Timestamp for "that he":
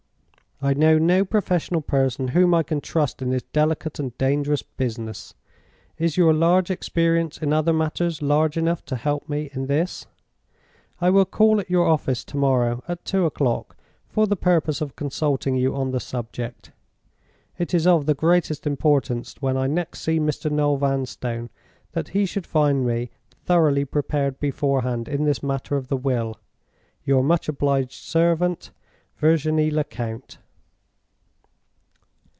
21.93-22.27